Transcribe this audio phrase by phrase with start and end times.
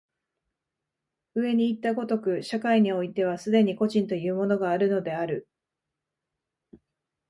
[1.35, 5.47] 上にいった如く、社会においては既に個人というものがあるのである。